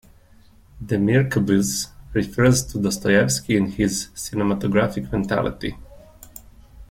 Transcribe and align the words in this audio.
Demirkubuz, 0.83 1.89
refers 2.13 2.63
to 2.65 2.79
Dostoevsky 2.79 3.55
in 3.55 3.67
his 3.73 4.07
cinematographic 4.15 5.11
mentality. 5.11 5.75